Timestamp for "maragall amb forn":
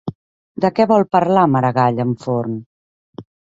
1.57-2.59